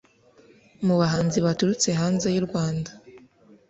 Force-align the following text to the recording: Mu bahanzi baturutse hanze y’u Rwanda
Mu 0.85 0.95
bahanzi 1.01 1.37
baturutse 1.45 1.87
hanze 1.99 2.27
y’u 2.35 2.43
Rwanda 2.47 2.91